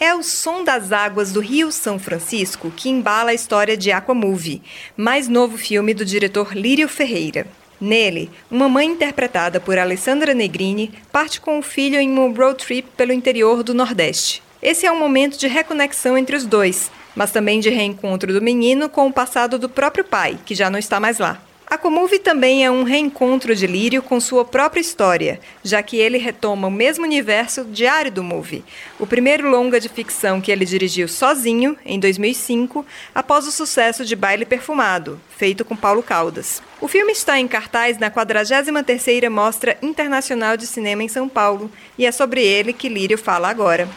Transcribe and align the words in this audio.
É 0.00 0.12
o 0.14 0.22
som 0.22 0.64
das 0.64 0.90
águas 0.90 1.32
do 1.32 1.40
Rio 1.40 1.70
São 1.70 1.98
Francisco 1.98 2.72
que 2.76 2.88
embala 2.88 3.30
a 3.30 3.34
história 3.34 3.76
de 3.76 3.92
Aquamovie, 3.92 4.62
mais 4.96 5.28
novo 5.28 5.56
filme 5.56 5.94
do 5.94 6.04
diretor 6.04 6.54
Lírio 6.54 6.88
Ferreira. 6.88 7.46
Nele, 7.80 8.30
uma 8.50 8.68
mãe 8.68 8.86
interpretada 8.86 9.60
por 9.60 9.78
Alessandra 9.78 10.34
Negrini 10.34 10.92
parte 11.12 11.40
com 11.40 11.58
o 11.58 11.62
filho 11.62 12.00
em 12.00 12.18
um 12.18 12.32
road 12.32 12.64
trip 12.64 12.88
pelo 12.96 13.12
interior 13.12 13.62
do 13.62 13.74
Nordeste. 13.74 14.42
Esse 14.60 14.86
é 14.86 14.90
um 14.90 14.98
momento 14.98 15.38
de 15.38 15.46
reconexão 15.46 16.16
entre 16.16 16.34
os 16.34 16.44
dois, 16.44 16.90
mas 17.14 17.30
também 17.30 17.60
de 17.60 17.68
reencontro 17.68 18.32
do 18.32 18.42
menino 18.42 18.88
com 18.88 19.06
o 19.06 19.12
passado 19.12 19.58
do 19.58 19.68
próprio 19.68 20.04
pai, 20.04 20.38
que 20.44 20.54
já 20.54 20.70
não 20.70 20.78
está 20.78 20.98
mais 20.98 21.18
lá. 21.18 21.40
A 21.66 21.78
Comove 21.78 22.18
também 22.18 22.62
é 22.62 22.70
um 22.70 22.82
reencontro 22.82 23.56
de 23.56 23.66
Lírio 23.66 24.02
com 24.02 24.20
sua 24.20 24.44
própria 24.44 24.82
história, 24.82 25.40
já 25.62 25.82
que 25.82 25.96
ele 25.96 26.18
retoma 26.18 26.68
o 26.68 26.70
mesmo 26.70 27.04
universo 27.04 27.64
Diário 27.64 28.12
do 28.12 28.22
Move, 28.22 28.62
o 28.98 29.06
primeiro 29.06 29.48
longa 29.48 29.80
de 29.80 29.88
ficção 29.88 30.42
que 30.42 30.52
ele 30.52 30.66
dirigiu 30.66 31.08
sozinho, 31.08 31.74
em 31.84 31.98
2005, 31.98 32.84
após 33.14 33.46
o 33.46 33.50
sucesso 33.50 34.04
de 34.04 34.14
Baile 34.14 34.44
Perfumado, 34.44 35.18
feito 35.30 35.64
com 35.64 35.74
Paulo 35.74 36.02
Caldas. 36.02 36.62
O 36.82 36.86
filme 36.86 37.12
está 37.12 37.40
em 37.40 37.48
cartaz 37.48 37.96
na 37.96 38.10
43ª 38.10 39.30
Mostra 39.30 39.78
Internacional 39.80 40.58
de 40.58 40.66
Cinema 40.66 41.02
em 41.02 41.08
São 41.08 41.28
Paulo, 41.30 41.72
e 41.96 42.04
é 42.04 42.12
sobre 42.12 42.44
ele 42.44 42.74
que 42.74 42.90
Lírio 42.90 43.16
fala 43.16 43.48
agora. 43.48 43.88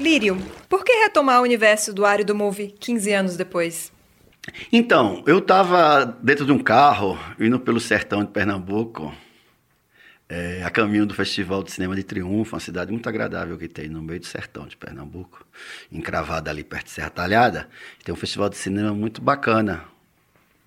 Lírio, 0.00 0.38
por 0.66 0.82
que 0.82 0.92
retomar 0.92 1.40
o 1.40 1.44
universo 1.44 1.92
do 1.92 2.02
Diário 2.02 2.24
do 2.24 2.34
Move 2.34 2.74
15 2.80 3.12
anos 3.12 3.36
depois? 3.36 3.92
Então, 4.72 5.22
eu 5.26 5.38
estava 5.38 6.04
dentro 6.22 6.44
de 6.44 6.52
um 6.52 6.58
carro, 6.58 7.18
indo 7.38 7.58
pelo 7.58 7.80
sertão 7.80 8.24
de 8.24 8.30
Pernambuco, 8.30 9.12
é, 10.30 10.62
a 10.62 10.70
caminho 10.70 11.04
do 11.04 11.12
Festival 11.12 11.62
de 11.62 11.72
Cinema 11.72 11.96
de 11.96 12.04
Triunfo, 12.04 12.54
uma 12.54 12.60
cidade 12.60 12.92
muito 12.92 13.08
agradável 13.08 13.58
que 13.58 13.66
tem 13.66 13.88
no 13.88 14.00
meio 14.00 14.20
do 14.20 14.26
sertão 14.26 14.66
de 14.66 14.76
Pernambuco, 14.76 15.44
encravada 15.90 16.50
ali 16.50 16.62
perto 16.62 16.84
de 16.84 16.92
Serra 16.92 17.10
Talhada. 17.10 17.68
Tem 18.04 18.14
um 18.14 18.16
festival 18.16 18.48
de 18.48 18.56
cinema 18.56 18.94
muito 18.94 19.20
bacana 19.20 19.84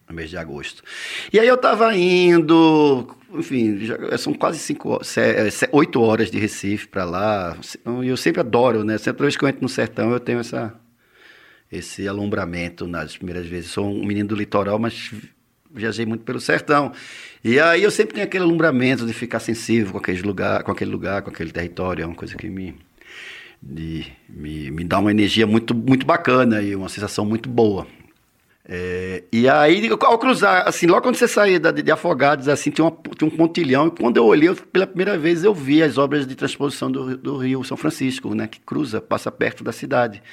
no 0.07 0.13
mês 0.13 0.29
de 0.29 0.37
agosto. 0.37 0.83
E 1.31 1.39
aí 1.39 1.47
eu 1.47 1.55
estava 1.55 1.95
indo, 1.95 3.15
enfim, 3.33 3.85
já, 3.85 4.17
são 4.17 4.33
quase 4.33 4.59
cinco, 4.59 4.99
é, 5.15 5.49
oito 5.71 6.01
horas 6.01 6.29
de 6.29 6.37
Recife 6.37 6.85
para 6.89 7.05
lá. 7.05 7.57
E 8.03 8.07
eu 8.09 8.17
sempre 8.17 8.41
adoro, 8.41 8.83
né? 8.83 8.97
Sempre 8.97 9.31
que 9.31 9.45
eu 9.45 9.47
entro 9.47 9.61
no 9.61 9.69
sertão 9.69 10.11
eu 10.11 10.19
tenho 10.19 10.39
essa 10.39 10.73
esse 11.73 12.07
alumbramento 12.07 12.87
nas 12.87 13.17
primeiras 13.17 13.47
vezes. 13.47 13.71
Sou 13.71 13.85
um 13.85 14.05
menino 14.05 14.29
do 14.29 14.35
litoral, 14.35 14.77
mas 14.77 15.11
viajei 15.73 16.05
muito 16.05 16.23
pelo 16.23 16.39
sertão. 16.39 16.91
E 17.43 17.59
aí 17.59 17.81
eu 17.81 17.91
sempre 17.91 18.13
tenho 18.13 18.25
aquele 18.25 18.43
alumbramento 18.43 19.05
de 19.05 19.13
ficar 19.13 19.39
sensível 19.39 19.91
com 19.91 19.97
aquele 19.97 20.21
lugar, 20.21 20.63
com 20.63 20.71
aquele 20.71 20.91
lugar, 20.91 21.23
com 21.23 21.31
aquele 21.31 21.51
território, 21.51 22.03
é 22.03 22.05
uma 22.05 22.15
coisa 22.15 22.35
que 22.35 22.49
me 22.49 22.75
de, 23.61 24.05
me, 24.29 24.69
me 24.71 24.83
dá 24.83 24.99
uma 24.99 25.09
energia 25.09 25.47
muito 25.47 25.73
muito 25.73 26.05
bacana 26.05 26.61
e 26.61 26.75
uma 26.75 26.89
sensação 26.89 27.25
muito 27.25 27.49
boa. 27.49 27.87
É, 28.65 29.23
e 29.31 29.49
aí, 29.49 29.89
ao 29.89 30.17
cruzar, 30.17 30.65
assim, 30.65 30.87
logo 30.87 31.01
quando 31.01 31.15
você 31.15 31.27
saía 31.27 31.59
de, 31.59 31.81
de 31.81 31.91
Afogados, 31.91 32.47
assim, 32.47 32.71
tinha, 32.71 32.85
uma, 32.85 32.97
tinha 33.17 33.27
um 33.27 33.35
pontilhão, 33.35 33.87
e 33.87 33.91
quando 33.91 34.17
eu 34.17 34.25
olhei, 34.25 34.47
eu, 34.47 34.55
pela 34.55 34.87
primeira 34.87 35.17
vez, 35.17 35.43
eu 35.43 35.53
vi 35.53 35.83
as 35.83 35.97
obras 35.97 36.25
de 36.25 36.33
transposição 36.33 36.89
do, 36.89 37.17
do 37.17 37.37
Rio 37.37 37.63
São 37.63 37.75
Francisco, 37.75 38.33
né, 38.33 38.47
que 38.47 38.61
cruza, 38.61 39.01
passa 39.01 39.29
perto 39.29 39.63
da 39.63 39.73
cidade. 39.73 40.23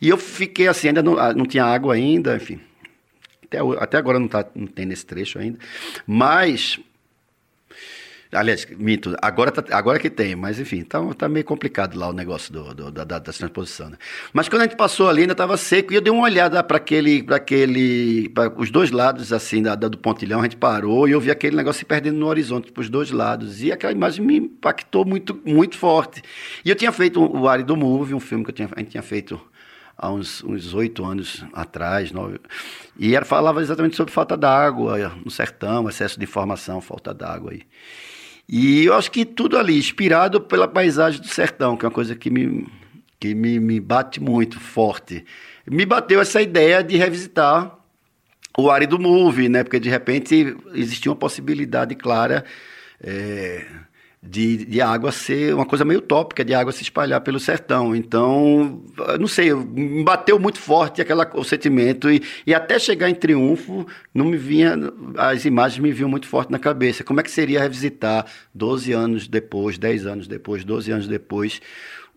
E 0.00 0.08
eu 0.08 0.16
fiquei 0.16 0.68
assim, 0.68 0.88
ainda 0.88 1.02
não, 1.02 1.18
ah, 1.18 1.32
não 1.34 1.44
tinha 1.44 1.64
água 1.64 1.94
ainda, 1.94 2.36
enfim. 2.36 2.60
Até, 3.44 3.58
até 3.58 3.98
agora 3.98 4.20
não, 4.20 4.28
tá, 4.28 4.46
não 4.54 4.68
tem 4.68 4.86
nesse 4.86 5.04
trecho 5.04 5.40
ainda. 5.40 5.58
Mas 6.06 6.78
Aliás, 8.32 8.64
minto, 8.78 9.16
agora, 9.20 9.50
tá, 9.50 9.76
agora 9.76 9.98
que 9.98 10.08
tem, 10.08 10.36
mas 10.36 10.60
enfim, 10.60 10.82
tá, 10.82 11.00
tá 11.14 11.28
meio 11.28 11.44
complicado 11.44 11.98
lá 11.98 12.08
o 12.08 12.12
negócio 12.12 12.52
do, 12.52 12.72
do 12.72 12.90
da, 12.92 13.02
da, 13.04 13.20
transposição. 13.20 13.90
Né? 13.90 13.96
Mas 14.32 14.48
quando 14.48 14.62
a 14.62 14.64
gente 14.66 14.76
passou 14.76 15.08
ali, 15.08 15.22
ainda 15.22 15.32
estava 15.32 15.56
seco, 15.56 15.92
e 15.92 15.96
eu 15.96 16.00
dei 16.00 16.12
uma 16.12 16.22
olhada 16.22 16.62
para 16.62 16.76
aquele, 16.76 17.24
para 17.24 17.36
aquele, 17.36 18.32
os 18.56 18.70
dois 18.70 18.92
lados 18.92 19.32
assim 19.32 19.60
da, 19.60 19.74
da, 19.74 19.88
do 19.88 19.98
pontilhão, 19.98 20.38
a 20.38 20.44
gente 20.44 20.56
parou 20.56 21.08
e 21.08 21.10
eu 21.10 21.20
vi 21.20 21.28
aquele 21.28 21.56
negócio 21.56 21.80
se 21.80 21.84
perdendo 21.84 22.18
no 22.18 22.26
horizonte 22.26 22.70
para 22.70 22.80
os 22.80 22.88
dois 22.88 23.10
lados. 23.10 23.64
E 23.64 23.72
aquela 23.72 23.92
imagem 23.92 24.24
me 24.24 24.36
impactou 24.36 25.04
muito, 25.04 25.40
muito 25.44 25.76
forte. 25.76 26.22
E 26.64 26.70
eu 26.70 26.76
tinha 26.76 26.92
feito 26.92 27.20
o 27.20 27.48
Ari 27.48 27.64
do 27.64 27.76
Move, 27.76 28.14
um 28.14 28.20
filme 28.20 28.44
que 28.44 28.52
tinha, 28.52 28.68
a 28.70 28.78
gente 28.78 28.92
tinha 28.92 29.02
feito 29.02 29.40
há 29.98 30.10
uns 30.10 30.72
oito 30.72 31.04
anos 31.04 31.44
atrás, 31.52 32.10
nove, 32.10 32.40
e 32.98 33.14
era, 33.14 33.24
falava 33.24 33.60
exatamente 33.60 33.96
sobre 33.96 34.12
falta 34.12 34.36
d'água 34.36 35.12
no 35.22 35.30
sertão, 35.30 35.88
excesso 35.88 36.18
de 36.18 36.24
informação, 36.24 36.80
falta 36.80 37.12
d'água 37.12 37.50
aí. 37.52 37.62
E 38.52 38.84
eu 38.84 38.94
acho 38.94 39.12
que 39.12 39.24
tudo 39.24 39.56
ali, 39.56 39.78
inspirado 39.78 40.40
pela 40.40 40.66
paisagem 40.66 41.20
do 41.20 41.28
sertão, 41.28 41.76
que 41.76 41.84
é 41.84 41.88
uma 41.88 41.94
coisa 41.94 42.16
que 42.16 42.28
me, 42.28 42.66
que 43.20 43.32
me, 43.32 43.60
me 43.60 43.78
bate 43.78 44.20
muito 44.20 44.58
forte. 44.58 45.24
Me 45.64 45.86
bateu 45.86 46.20
essa 46.20 46.42
ideia 46.42 46.82
de 46.82 46.96
revisitar 46.96 47.78
o 48.58 48.68
árido 48.68 48.98
movie, 48.98 49.48
né? 49.48 49.62
Porque 49.62 49.78
de 49.78 49.88
repente 49.88 50.56
existia 50.74 51.12
uma 51.12 51.16
possibilidade 51.16 51.94
clara. 51.94 52.44
É, 53.00 53.64
de, 54.22 54.66
de 54.66 54.80
água 54.82 55.10
ser 55.10 55.54
uma 55.54 55.64
coisa 55.64 55.84
meio 55.84 56.00
utópica, 56.00 56.44
de 56.44 56.52
água 56.52 56.72
se 56.72 56.82
espalhar 56.82 57.20
pelo 57.22 57.40
sertão. 57.40 57.96
Então, 57.96 58.82
não 59.18 59.26
sei, 59.26 59.54
me 59.54 60.04
bateu 60.04 60.38
muito 60.38 60.58
forte 60.58 61.00
aquela, 61.00 61.28
o 61.34 61.42
sentimento 61.42 62.10
e, 62.10 62.22
e 62.46 62.54
até 62.54 62.78
chegar 62.78 63.08
em 63.08 63.14
Triunfo, 63.14 63.86
não 64.14 64.26
me 64.26 64.36
vinha, 64.36 64.76
as 65.16 65.44
imagens 65.46 65.78
me 65.78 65.90
vinham 65.90 66.08
muito 66.08 66.26
forte 66.26 66.52
na 66.52 66.58
cabeça. 66.58 67.02
Como 67.02 67.20
é 67.20 67.22
que 67.22 67.30
seria 67.30 67.60
revisitar 67.60 68.26
12 68.54 68.92
anos 68.92 69.26
depois, 69.26 69.78
10 69.78 70.06
anos 70.06 70.28
depois, 70.28 70.64
12 70.64 70.92
anos 70.92 71.08
depois, 71.08 71.60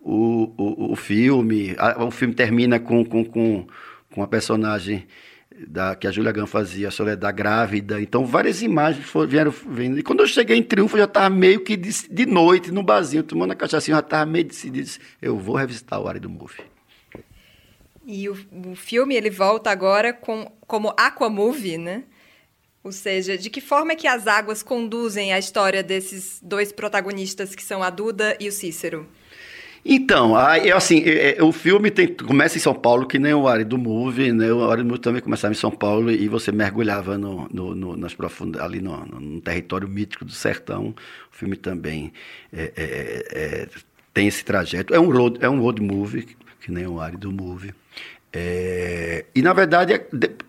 o, 0.00 0.52
o, 0.58 0.92
o 0.92 0.96
filme? 0.96 1.74
o 1.98 2.10
filme 2.10 2.34
termina 2.34 2.78
com, 2.78 3.02
com, 3.02 3.24
com, 3.24 3.66
com 4.12 4.22
a 4.22 4.26
personagem 4.26 5.06
da, 5.68 5.94
que 5.94 6.06
a 6.06 6.10
Júlia 6.10 6.32
Gant 6.32 6.48
fazia, 6.48 6.88
a 6.88 6.90
Soledad 6.90 7.34
grávida. 7.34 8.00
Então, 8.00 8.26
várias 8.26 8.62
imagens 8.62 9.06
foram, 9.06 9.28
vieram 9.28 9.50
vindo. 9.50 9.98
E 9.98 10.02
quando 10.02 10.20
eu 10.20 10.26
cheguei 10.26 10.56
em 10.56 10.62
Triunfo, 10.62 10.96
eu 10.96 11.00
já 11.00 11.04
estava 11.04 11.30
meio 11.30 11.60
que 11.60 11.76
de, 11.76 12.08
de, 12.08 12.26
noite, 12.26 12.70
no 12.70 12.82
barzinho, 12.82 13.22
tomando 13.22 13.52
a 13.52 13.56
cachaça, 13.56 13.90
eu 13.90 13.94
já 13.94 14.00
estava 14.00 14.26
meio 14.26 14.44
decidido. 14.44 14.90
Eu 15.22 15.38
vou 15.38 15.56
revisitar 15.56 16.00
o 16.00 16.08
Área 16.08 16.20
do 16.20 16.28
Movie. 16.28 16.64
E 18.06 18.28
o, 18.28 18.36
o 18.70 18.74
filme, 18.74 19.14
ele 19.14 19.30
volta 19.30 19.70
agora 19.70 20.12
com, 20.12 20.50
como 20.66 20.92
Aquamovie, 20.96 21.78
né? 21.78 22.04
Ou 22.82 22.92
seja, 22.92 23.38
de 23.38 23.48
que 23.48 23.62
forma 23.62 23.92
é 23.92 23.96
que 23.96 24.06
as 24.06 24.26
águas 24.26 24.62
conduzem 24.62 25.32
a 25.32 25.38
história 25.38 25.82
desses 25.82 26.38
dois 26.42 26.70
protagonistas, 26.70 27.54
que 27.54 27.62
são 27.62 27.82
a 27.82 27.88
Duda 27.88 28.36
e 28.38 28.46
o 28.46 28.52
Cícero? 28.52 29.08
Então, 29.86 30.34
aí, 30.34 30.72
assim, 30.72 31.02
é, 31.04 31.36
é, 31.38 31.42
o 31.42 31.52
filme 31.52 31.90
tem, 31.90 32.08
começa 32.08 32.56
em 32.56 32.60
São 32.60 32.74
Paulo, 32.74 33.06
que 33.06 33.18
nem 33.18 33.34
o 33.34 33.46
Ari 33.46 33.64
do 33.64 33.76
Movie, 33.76 34.32
né? 34.32 34.50
O 34.50 34.70
Ari 34.70 34.82
do 34.82 34.88
Movie 34.88 35.00
também 35.00 35.20
começava 35.20 35.52
em 35.52 35.56
São 35.56 35.70
Paulo 35.70 36.10
e 36.10 36.26
você 36.26 36.50
mergulhava 36.50 37.18
no, 37.18 37.46
no, 37.52 37.74
no 37.74 37.96
nas 37.96 38.14
profund... 38.14 38.58
ali 38.58 38.80
no, 38.80 39.04
no, 39.04 39.40
território 39.42 39.86
mítico 39.86 40.24
do 40.24 40.32
sertão. 40.32 40.94
O 41.30 41.36
filme 41.36 41.54
também 41.54 42.12
é, 42.50 42.72
é, 42.76 43.24
é, 43.30 43.68
tem 44.14 44.26
esse 44.26 44.42
trajeto. 44.42 44.94
É 44.94 44.98
um 44.98 45.10
road, 45.10 45.38
é 45.42 45.50
um 45.50 45.60
road 45.60 45.82
movie, 45.82 46.28
que 46.60 46.72
nem 46.72 46.86
o 46.86 46.98
Ari 46.98 47.18
do 47.18 47.30
Movie. 47.30 47.74
É, 48.32 49.26
e, 49.34 49.42
na 49.42 49.52
verdade, 49.52 50.00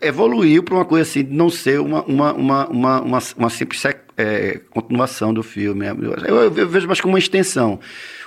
evoluiu 0.02 0.63
para 0.63 0.75
uma 0.75 0.85
coisa 0.85 1.07
assim, 1.07 1.23
de 1.23 1.34
não 1.34 1.50
ser 1.50 1.79
uma, 1.81 2.03
uma, 2.03 2.34
uma, 2.34 2.67
uma, 2.67 3.02
uma, 3.02 3.19
uma 3.38 3.50
simples 3.50 3.81
é, 4.18 4.59
continuação 4.70 5.34
do 5.34 5.44
filme. 5.44 5.86
Eu, 5.86 6.14
eu, 6.26 6.58
eu, 6.58 6.70
vejo 6.70 6.88
mais 6.88 7.02
como 7.02 7.14
uma 7.14 7.20
extensão. 7.20 7.80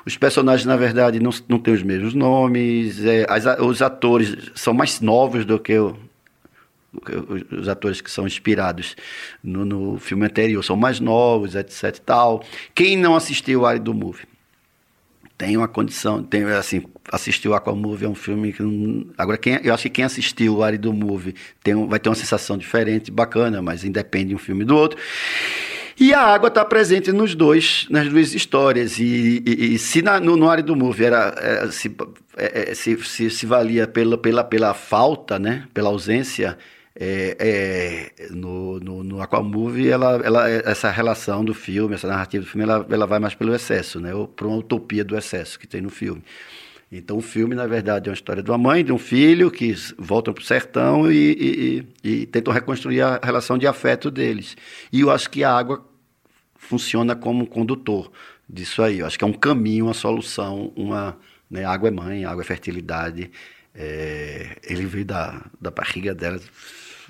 Os 0.04 0.16
personagens, 0.16 0.66
na 0.66 0.76
verdade, 0.76 1.20
não, 1.20 1.30
não 1.48 1.58
têm 1.58 1.74
os 1.74 1.82
mesmos 1.82 2.14
nomes, 2.14 3.04
é, 3.04 3.26
as, 3.28 3.44
os 3.60 3.82
atores 3.82 4.50
são 4.54 4.72
mais 4.72 5.00
novos 5.00 5.44
do 5.44 5.58
que, 5.58 5.78
o, 5.78 5.96
os 7.52 7.68
atores 7.68 8.00
que 8.00 8.10
são 8.10 8.26
inspirados 8.26 8.96
no, 9.42 9.64
no, 9.64 9.98
filme 9.98 10.26
anterior, 10.26 10.62
são 10.64 10.76
mais 10.76 11.00
novos, 11.00 11.54
etc 11.54 11.98
tal. 11.98 12.44
Quem 12.74 12.96
não 12.96 13.14
assistiu 13.14 13.66
Ari 13.66 13.78
do 13.78 13.92
Movie? 13.92 14.26
tem 15.38 15.56
uma 15.56 15.68
condição, 15.68 16.20
tem 16.20 16.42
assim, 16.46 16.82
assistiu 17.12 17.54
Aquamovie 17.54 18.06
é 18.06 18.08
um 18.08 18.14
filme 18.14 18.52
que 18.52 18.60
não, 18.60 19.06
agora 19.16 19.38
quem, 19.38 19.60
eu 19.62 19.72
acho 19.72 19.84
que 19.84 19.90
quem 19.90 20.04
assistiu 20.04 20.64
Ari 20.64 20.76
do 20.76 20.92
Movie 20.92 21.36
tem 21.62 21.86
vai 21.86 22.00
ter 22.00 22.08
uma 22.08 22.16
sensação 22.16 22.58
diferente, 22.58 23.12
bacana, 23.12 23.62
mas 23.62 23.84
independe 23.84 24.34
um 24.34 24.38
filme 24.38 24.64
do 24.64 24.76
outro. 24.76 24.98
E 26.00 26.14
a 26.14 26.20
água 26.20 26.46
está 26.46 26.64
presente 26.64 27.10
nos 27.10 27.34
dois, 27.34 27.86
nas 27.90 28.08
duas 28.08 28.32
histórias. 28.32 29.00
E, 29.00 29.42
e, 29.44 29.74
e 29.74 29.78
se 29.78 30.00
na, 30.00 30.20
no, 30.20 30.36
no 30.36 30.48
área 30.48 30.62
do 30.62 30.76
movie 30.76 31.04
era, 31.04 31.34
é, 31.36 31.70
se, 31.72 31.94
é, 32.36 32.70
é, 32.70 32.74
se, 32.74 32.96
se, 33.04 33.28
se, 33.28 33.46
valia 33.46 33.88
pela, 33.88 34.16
pela, 34.16 34.44
pela 34.44 34.74
falta, 34.74 35.40
né? 35.40 35.66
pela 35.74 35.88
ausência, 35.88 36.56
é, 36.94 37.36
é, 38.20 38.26
no, 38.30 38.78
no, 38.78 39.02
no 39.02 39.18
ela, 39.20 40.20
ela, 40.24 40.48
essa 40.48 40.88
relação 40.88 41.44
do 41.44 41.52
filme, 41.52 41.96
essa 41.96 42.06
narrativa 42.06 42.44
do 42.44 42.48
filme, 42.48 42.62
ela, 42.62 42.86
ela 42.88 43.06
vai 43.06 43.18
mais 43.18 43.34
pelo 43.34 43.52
excesso, 43.52 43.98
né? 43.98 44.12
por 44.36 44.46
uma 44.46 44.56
utopia 44.56 45.04
do 45.04 45.16
excesso 45.16 45.58
que 45.58 45.66
tem 45.66 45.80
no 45.80 45.90
filme. 45.90 46.22
Então, 46.90 47.18
o 47.18 47.20
filme, 47.20 47.54
na 47.54 47.66
verdade, 47.66 48.08
é 48.08 48.10
uma 48.10 48.14
história 48.14 48.42
de 48.42 48.50
uma 48.50 48.56
mãe, 48.56 48.82
de 48.82 48.92
um 48.92 48.98
filho 48.98 49.50
que 49.50 49.74
voltam 49.98 50.32
para 50.32 50.40
o 50.40 50.44
sertão 50.44 51.10
e, 51.12 51.84
e, 52.02 52.10
e, 52.10 52.26
tentam 52.26 52.52
reconstruir 52.52 53.02
a 53.02 53.20
relação 53.22 53.58
de 53.58 53.66
afeto 53.66 54.10
deles. 54.10 54.56
E 54.90 55.00
eu 55.00 55.10
acho 55.10 55.28
que 55.28 55.44
a 55.44 55.52
água 55.52 55.86
funciona 56.54 57.14
como 57.14 57.42
um 57.42 57.46
condutor 57.46 58.10
disso 58.48 58.82
aí. 58.82 59.00
Eu 59.00 59.06
acho 59.06 59.18
que 59.18 59.24
é 59.24 59.26
um 59.26 59.34
caminho, 59.34 59.84
uma 59.86 59.94
solução, 59.94 60.72
uma, 60.74 61.18
Né? 61.50 61.64
Água 61.64 61.88
é 61.88 61.92
mãe, 61.92 62.24
água 62.24 62.42
é 62.42 62.46
fertilidade. 62.46 63.30
É, 63.74 64.56
ele 64.64 64.86
veio 64.86 65.04
da, 65.04 65.44
da 65.60 65.70
barriga 65.70 66.14
dela 66.14 66.40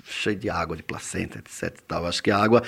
cheio 0.09 0.35
de 0.35 0.49
água, 0.49 0.75
de 0.75 0.83
placenta, 0.83 1.39
etc. 1.39 1.77
Tal. 1.87 2.05
Acho 2.05 2.21
que 2.21 2.31
a 2.31 2.37
água 2.37 2.63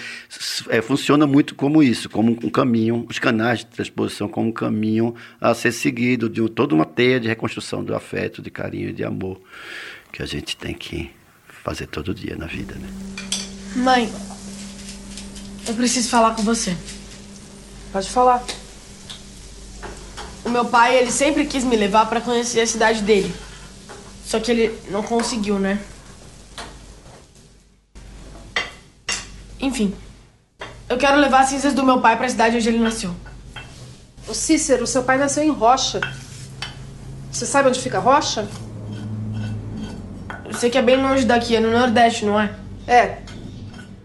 é, 0.69 0.81
funciona 0.81 1.25
muito 1.25 1.55
como 1.55 1.81
isso, 1.81 2.09
como 2.09 2.31
um 2.31 2.49
caminho, 2.49 3.05
os 3.09 3.19
canais 3.19 3.59
de 3.59 3.65
transposição 3.67 4.27
como 4.27 4.49
um 4.49 4.51
caminho 4.51 5.15
a 5.39 5.53
ser 5.53 5.71
seguido 5.71 6.29
de 6.29 6.47
toda 6.49 6.75
uma 6.75 6.85
teia 6.85 7.19
de 7.19 7.27
reconstrução 7.27 7.83
do 7.83 7.95
afeto, 7.95 8.41
de 8.41 8.51
carinho 8.51 8.89
e 8.89 8.93
de 8.93 9.03
amor 9.03 9.41
que 10.11 10.21
a 10.21 10.25
gente 10.25 10.55
tem 10.55 10.73
que 10.73 11.11
fazer 11.63 11.87
todo 11.87 12.13
dia 12.13 12.35
na 12.35 12.45
vida, 12.45 12.75
né? 12.75 12.89
Mãe, 13.75 14.11
eu 15.67 15.73
preciso 15.73 16.09
falar 16.09 16.35
com 16.35 16.43
você. 16.43 16.75
Pode 17.91 18.09
falar. 18.09 18.43
O 20.43 20.49
meu 20.49 20.65
pai, 20.65 20.97
ele 20.97 21.11
sempre 21.11 21.45
quis 21.45 21.63
me 21.63 21.75
levar 21.75 22.07
para 22.07 22.19
conhecer 22.19 22.61
a 22.61 22.67
cidade 22.67 23.01
dele. 23.01 23.33
Só 24.25 24.39
que 24.39 24.51
ele 24.51 24.79
não 24.89 25.03
conseguiu, 25.03 25.59
né? 25.59 25.79
Enfim, 29.61 29.93
eu 30.89 30.97
quero 30.97 31.17
levar 31.17 31.41
as 31.41 31.49
cinzas 31.49 31.73
do 31.73 31.83
meu 31.83 32.01
pai 32.01 32.17
para 32.17 32.25
a 32.25 32.29
cidade 32.29 32.57
onde 32.57 32.67
ele 32.67 32.79
nasceu. 32.79 33.15
O 34.27 34.33
Cícero, 34.33 34.85
seu 34.87 35.03
pai 35.03 35.17
nasceu 35.17 35.43
em 35.43 35.49
Rocha. 35.49 36.01
Você 37.31 37.45
sabe 37.45 37.69
onde 37.69 37.79
fica 37.79 37.99
Rocha? 37.99 38.47
Eu 40.45 40.53
sei 40.53 40.69
que 40.69 40.77
é 40.77 40.81
bem 40.81 41.01
longe 41.01 41.25
daqui, 41.25 41.55
é 41.55 41.59
no 41.59 41.71
Nordeste, 41.71 42.25
não 42.25 42.39
é? 42.39 42.53
É. 42.87 43.19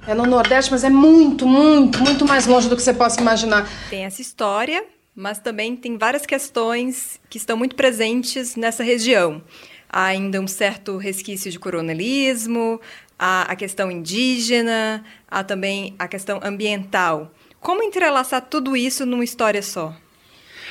É 0.06 0.14
no 0.14 0.24
Nordeste, 0.26 0.70
mas 0.70 0.84
é 0.84 0.88
muito, 0.88 1.46
muito, 1.46 1.98
muito 2.00 2.24
mais 2.24 2.46
longe 2.46 2.68
do 2.68 2.76
que 2.76 2.82
você 2.82 2.94
possa 2.94 3.20
imaginar. 3.20 3.68
Tem 3.90 4.04
essa 4.04 4.22
história, 4.22 4.84
mas 5.14 5.40
também 5.40 5.74
tem 5.74 5.98
várias 5.98 6.24
questões 6.24 7.18
que 7.28 7.38
estão 7.38 7.56
muito 7.56 7.74
presentes 7.74 8.54
nessa 8.54 8.84
região. 8.84 9.42
Há 9.88 10.06
ainda 10.06 10.40
um 10.40 10.46
certo 10.46 10.96
resquício 10.96 11.50
de 11.50 11.58
coronelismo, 11.58 12.80
há 13.18 13.42
a 13.42 13.56
questão 13.56 13.90
indígena, 13.90 15.04
há 15.28 15.42
também 15.42 15.94
a 15.98 16.08
questão 16.08 16.40
ambiental. 16.42 17.32
Como 17.60 17.82
entrelaçar 17.82 18.42
tudo 18.42 18.76
isso 18.76 19.04
numa 19.06 19.24
história 19.24 19.62
só? 19.62 19.94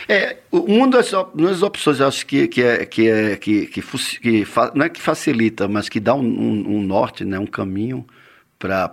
É, 0.08 0.38
uma 0.52 0.88
das, 0.88 1.12
das 1.34 1.64
opções, 1.64 2.00
eu 2.00 2.08
acho 2.08 2.26
que, 2.26 2.48
que, 2.48 2.62
é, 2.62 2.86
que, 2.86 3.10
é, 3.10 3.36
que, 3.36 3.66
que, 3.66 3.82
que, 3.82 4.48
não 4.76 4.86
é 4.86 4.90
que 4.90 5.02
facilita, 5.02 5.68
mas 5.68 5.90
que 5.90 6.00
dá 6.00 6.14
um, 6.14 6.22
um, 6.22 6.76
um 6.76 6.82
norte, 6.84 7.26
né, 7.26 7.40
um 7.40 7.48
caminho, 7.48 8.06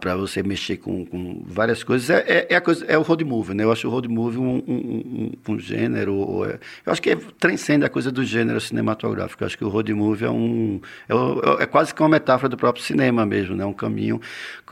para 0.01 0.17
você 0.17 0.43
mexer 0.43 0.77
com, 0.77 1.05
com 1.07 1.43
várias 1.47 1.83
coisas 1.83 2.11
é, 2.11 2.25
é, 2.27 2.47
é, 2.51 2.57
a 2.57 2.61
coisa, 2.61 2.85
é 2.87 2.97
o 2.97 3.03
road 3.03 3.25
movie, 3.25 3.55
né? 3.55 3.65
Eu 3.65 3.73
acho 3.73 3.89
o 3.89 3.91
road 3.91 4.09
movie 4.09 4.39
um, 4.39 4.63
um, 4.67 5.33
um, 5.47 5.53
um 5.53 5.59
gênero, 5.59 6.45
é, 6.45 6.59
eu 6.85 6.93
acho 6.93 7.03
que 7.03 7.11
é, 7.11 7.17
transcende 7.39 7.85
a 7.85 7.89
coisa 7.89 8.11
do 8.11 8.25
gênero 8.25 8.61
cinematográfico. 8.61 9.43
Eu 9.43 9.47
acho 9.47 9.59
que 9.59 9.65
o 9.65 9.69
road 9.69 9.93
movie 9.93 10.25
é 10.25 10.31
um 10.31 10.81
é, 11.09 11.63
é, 11.63 11.67
quase 11.67 11.95
que 11.95 12.03
uma 12.03 12.09
metáfora 12.09 12.49
do 12.49 12.57
próprio 12.57 12.85
cinema 12.85 13.25
mesmo, 13.27 13.55
né? 13.57 13.65
Um 13.65 13.73
caminho 13.73 14.21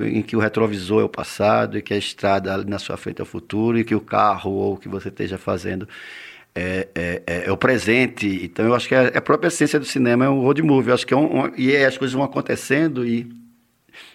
em 0.00 0.22
que 0.22 0.36
o 0.36 0.38
retrovisor 0.40 1.02
é 1.02 1.04
o 1.04 1.08
passado 1.08 1.78
e 1.78 1.82
que 1.82 1.94
a 1.94 1.98
estrada 1.98 2.52
ali 2.52 2.68
na 2.68 2.78
sua 2.78 2.96
frente 2.96 3.20
é 3.20 3.22
o 3.22 3.26
futuro 3.26 3.78
e 3.78 3.84
que 3.84 3.94
o 3.94 4.00
carro 4.00 4.50
ou 4.52 4.74
o 4.74 4.76
que 4.76 4.88
você 4.88 5.08
esteja 5.08 5.38
fazendo 5.38 5.88
é, 6.54 6.88
é, 6.94 7.22
é, 7.26 7.46
é, 7.46 7.52
o 7.52 7.56
presente. 7.56 8.26
Então, 8.44 8.64
eu 8.64 8.74
acho 8.74 8.88
que 8.88 8.94
é, 8.94 9.16
a 9.16 9.20
própria 9.20 9.48
essência 9.48 9.78
do 9.78 9.84
cinema 9.84 10.24
é 10.24 10.28
um 10.28 10.40
road 10.40 10.62
movie. 10.62 10.90
Eu 10.90 10.94
acho 10.94 11.06
que 11.06 11.14
é 11.14 11.16
um, 11.16 11.44
um, 11.44 11.52
e 11.56 11.76
as 11.76 11.96
coisas 11.96 12.14
vão 12.14 12.24
acontecendo 12.24 13.06
e 13.06 13.30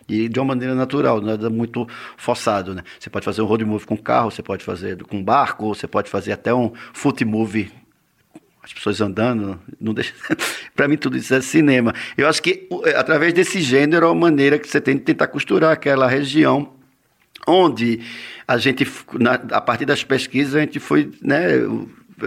e 0.08 0.30
de 0.30 0.40
uma 0.40 0.46
maneira 0.46 0.76
natural, 0.76 1.22
nada 1.22 1.50
muito 1.50 1.88
forçado, 2.18 2.76
né? 2.76 2.84
Você 3.00 3.10
pode 3.10 3.26
fazer 3.26 3.42
um 3.42 3.46
road 3.46 3.66
movie 3.66 3.86
com 3.86 3.98
carro, 3.98 4.32
você 4.32 4.44
pode 4.44 4.64
fazer 4.64 5.04
com 5.04 5.24
barco, 5.24 5.74
você 5.74 5.88
pode 5.88 6.10
fazer 6.10 6.32
até 6.32 6.54
um 6.54 6.72
foot 6.94 7.24
movie 7.26 7.72
as 8.66 8.74
pessoas 8.74 9.00
andando, 9.00 9.60
não 9.80 9.94
deixa. 9.94 10.12
para 10.76 10.88
mim 10.88 10.98
tudo 10.98 11.16
isso 11.18 11.34
é 11.36 11.40
cinema. 11.40 11.94
Eu 12.18 12.28
acho 12.28 12.42
que 12.42 12.68
é, 12.86 12.96
através 12.96 13.32
desse 13.32 13.62
gênero 13.62 14.08
é 14.08 14.10
uma 14.10 14.22
maneira 14.22 14.58
que 14.58 14.68
você 14.68 14.82
tem 14.82 14.96
de 14.96 15.04
tentar 15.04 15.28
costurar 15.28 15.72
aquela 15.72 16.08
região 16.08 16.74
onde 17.48 18.00
a 18.48 18.58
gente, 18.58 18.88
a 19.52 19.62
partir 19.62 19.86
das 19.86 20.04
pesquisas, 20.04 20.56
a 20.56 20.62
gente 20.62 20.80
foi, 20.80 21.12
né, 21.22 21.60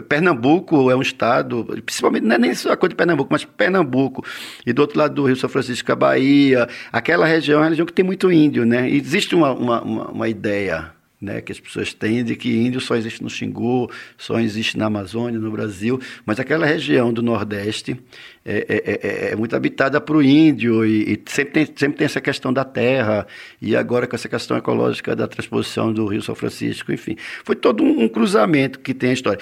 Pernambuco 0.08 0.90
é 0.90 0.96
um 0.96 1.02
estado, 1.02 1.64
principalmente, 1.85 2.25
não 2.25 2.37
é 2.37 2.38
nem 2.38 2.55
só 2.55 2.73
a 2.73 2.76
coisa 2.76 2.90
de 2.90 2.96
Pernambuco, 2.96 3.29
mas 3.32 3.44
Pernambuco, 3.44 4.25
e 4.67 4.73
do 4.73 4.82
outro 4.82 4.99
lado 4.99 5.14
do 5.14 5.25
Rio 5.25 5.37
São 5.37 5.49
Francisco, 5.49 5.90
a 5.90 5.96
Bahia, 5.96 6.69
aquela 6.93 7.26
região 7.26 7.61
é 7.61 7.62
uma 7.62 7.69
região 7.70 7.87
que 7.87 7.93
tem 7.93 8.05
muito 8.05 8.31
índio, 8.31 8.64
né? 8.67 8.88
E 8.88 8.99
existe 8.99 9.35
uma, 9.35 9.52
uma, 9.52 9.82
uma, 9.82 10.11
uma 10.11 10.29
ideia 10.29 10.98
né, 11.20 11.41
que 11.41 11.50
as 11.50 11.59
pessoas 11.59 11.93
têm 11.93 12.23
de 12.25 12.37
que 12.37 12.56
índio 12.56 12.81
só 12.81 12.94
existe 12.94 13.23
no 13.23 13.29
Xingu, 13.29 13.91
só 14.17 14.38
existe 14.38 14.79
na 14.79 14.87
Amazônia, 14.87 15.38
no 15.38 15.50
Brasil, 15.50 16.00
mas 16.25 16.38
aquela 16.38 16.65
região 16.65 17.12
do 17.12 17.23
Nordeste 17.23 17.97
é, 18.44 18.67
é, 18.69 19.29
é, 19.29 19.32
é 19.32 19.37
muito 19.37 19.56
habitada 19.56 20.00
para 20.00 20.17
o 20.17 20.23
índio 20.23 20.87
e, 20.87 21.15
e, 21.15 21.23
sempre, 21.26 21.53
tem, 21.53 21.67
sempre 21.76 21.99
tem 21.99 22.05
essa 22.05 22.20
questão 22.20 22.53
da 22.53 22.65
terra 22.65 23.26
e 23.61 23.75
agora 23.75 24.06
com 24.06 24.15
essa 24.15 24.29
questão 24.29 24.56
ecológica 24.56 25.17
da 25.17 25.26
transposição 25.26 25.93
do 25.93 26.06
Rio 26.06 26.23
São 26.23 26.35
Francisco, 26.35 26.93
enfim, 26.93 27.17
foi 27.44 27.56
todo 27.56 27.82
um, 27.82 28.05
um 28.05 28.09
cruzamento 28.09 28.79
que 28.79 28.94
tem 28.94 29.11
a 29.11 29.14
história. 29.14 29.41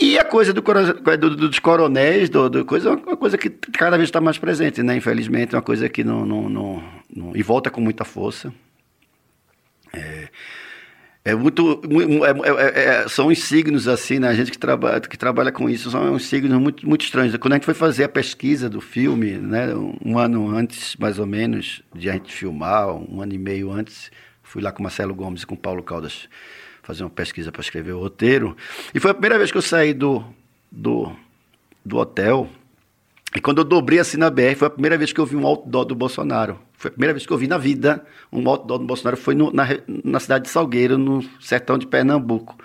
E 0.00 0.18
a 0.18 0.24
coisa 0.24 0.52
do, 0.52 0.62
do, 0.62 1.36
dos 1.36 1.58
coronéis, 1.58 2.30
do, 2.30 2.48
do 2.48 2.64
coisa, 2.64 2.90
é 2.90 2.92
uma 2.92 3.16
coisa 3.16 3.36
que 3.36 3.50
cada 3.50 3.96
vez 3.96 4.08
está 4.08 4.20
mais 4.20 4.38
presente, 4.38 4.82
né? 4.82 4.96
Infelizmente, 4.96 5.54
é 5.54 5.58
uma 5.58 5.62
coisa 5.62 5.88
que 5.88 6.04
não, 6.04 6.24
não, 6.24 6.48
não, 6.48 6.82
não 7.14 7.36
e 7.36 7.42
volta 7.42 7.68
com 7.68 7.80
muita 7.80 8.04
força. 8.04 8.52
É, 11.28 11.32
é 11.32 11.34
muito. 11.34 11.80
É, 12.24 12.62
é, 12.62 12.84
é, 13.02 13.08
são 13.08 13.28
uns 13.28 13.42
signos 13.44 13.86
assim, 13.86 14.18
né? 14.18 14.28
A 14.28 14.34
gente 14.34 14.50
que 14.50 14.58
trabalha, 14.58 15.00
que 15.00 15.16
trabalha 15.16 15.52
com 15.52 15.68
isso 15.68 15.90
são 15.90 16.14
uns 16.14 16.26
signos 16.26 16.58
muito, 16.60 16.88
muito 16.88 17.04
estranhos. 17.04 17.36
Quando 17.36 17.52
a 17.52 17.56
gente 17.56 17.64
foi 17.64 17.74
fazer 17.74 18.04
a 18.04 18.08
pesquisa 18.08 18.68
do 18.68 18.80
filme, 18.80 19.32
né? 19.32 19.68
Um 20.04 20.18
ano 20.18 20.48
antes, 20.48 20.96
mais 20.96 21.18
ou 21.18 21.26
menos, 21.26 21.82
de 21.94 22.08
a 22.08 22.14
gente 22.14 22.32
filmar, 22.32 22.88
um 22.88 23.20
ano 23.20 23.34
e 23.34 23.38
meio 23.38 23.70
antes, 23.70 24.10
fui 24.42 24.62
lá 24.62 24.72
com 24.72 24.82
Marcelo 24.82 25.14
Gomes 25.14 25.42
e 25.42 25.46
com 25.46 25.56
Paulo 25.56 25.82
Caldas 25.82 26.28
fazer 26.82 27.04
uma 27.04 27.10
pesquisa 27.10 27.52
para 27.52 27.60
escrever 27.60 27.92
o 27.92 27.98
roteiro. 27.98 28.56
E 28.94 29.00
foi 29.00 29.10
a 29.10 29.14
primeira 29.14 29.36
vez 29.36 29.52
que 29.52 29.58
eu 29.58 29.62
saí 29.62 29.92
do, 29.92 30.24
do, 30.72 31.12
do 31.84 31.98
hotel 31.98 32.48
e 33.34 33.40
quando 33.40 33.58
eu 33.58 33.64
dobrei 33.64 33.98
assim 33.98 34.16
na 34.16 34.30
BR, 34.30 34.56
foi 34.56 34.68
a 34.68 34.70
primeira 34.70 34.96
vez 34.96 35.12
que 35.12 35.20
eu 35.20 35.26
vi 35.26 35.36
um 35.36 35.46
outdoor 35.46 35.84
do 35.84 35.94
Bolsonaro. 35.94 36.58
Foi 36.78 36.90
a 36.90 36.92
primeira 36.92 37.12
vez 37.12 37.26
que 37.26 37.32
eu 37.32 37.36
vi 37.36 37.48
na 37.48 37.58
vida 37.58 38.06
um 38.32 38.48
outdoor 38.48 38.78
do 38.78 38.86
Bolsonaro. 38.86 39.16
Foi 39.16 39.34
no, 39.34 39.52
na, 39.52 39.66
na 40.04 40.20
cidade 40.20 40.44
de 40.44 40.50
Salgueiro, 40.50 40.96
no 40.96 41.20
sertão 41.40 41.76
de 41.76 41.88
Pernambuco. 41.88 42.56